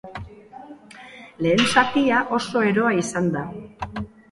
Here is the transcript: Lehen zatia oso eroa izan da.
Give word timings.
Lehen 1.47 1.61
zatia 1.75 2.23
oso 2.39 2.65
eroa 2.73 2.97
izan 3.05 3.31
da. 3.39 3.47